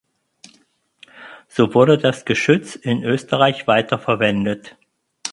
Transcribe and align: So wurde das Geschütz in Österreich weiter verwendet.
So 1.47 1.75
wurde 1.75 1.99
das 1.99 2.25
Geschütz 2.25 2.73
in 2.75 3.03
Österreich 3.03 3.67
weiter 3.67 3.99
verwendet. 3.99 4.75